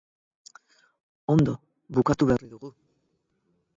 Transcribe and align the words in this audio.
Ondo, 1.35 1.53
bukatu 1.99 2.29
berri 2.31 2.49
dugu. 2.55 2.73